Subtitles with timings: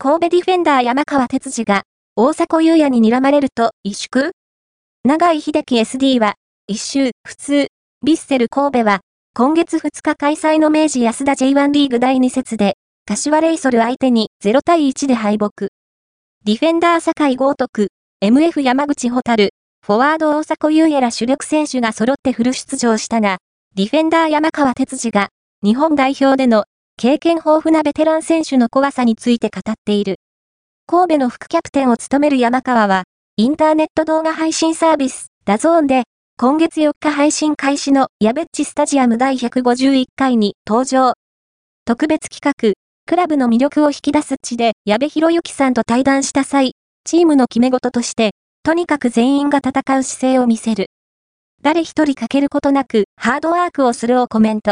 [0.00, 1.82] 神戸ディフェンダー山川哲司が、
[2.14, 4.30] 大迫優也に睨まれると、萎縮？
[5.02, 6.36] 長井秀樹 SD は、
[6.68, 9.00] 一周、普通、ヴィッセル神戸は、
[9.34, 12.74] 今月2日開催の明治安田 J1 リーグ第2節で、
[13.06, 15.50] 柏レイソル相手に0対1で敗北。
[16.44, 17.88] ディフェンダー坂井豪徳、
[18.22, 19.50] MF 山口蛍、
[19.84, 23.38] フォワード大迫優也ら主力選手が揃ってフル出場したが、
[23.74, 25.30] ディフェンダー山川哲司が、
[25.64, 26.66] 日本代表での
[27.00, 30.16] 経験豊富なベテラン選手の怖さについて語っている。
[30.88, 33.04] 神戸の副キャプテンを務める山川は、
[33.36, 36.02] インターネット動画配信サービス、ダゾーンで、
[36.36, 41.12] 今月4日配信開始のやべっちスタジアム第151回に登場。
[41.84, 42.74] 特別企画、
[43.06, 46.72] クラブの魅力を引き出す地で矢部浩之さんと対談した際、
[47.04, 48.32] チームの決め事として、
[48.64, 50.86] とにかく全員が戦う姿勢を見せる。
[51.62, 54.66] 誰一人欠けることなくハードワークをするをコメント。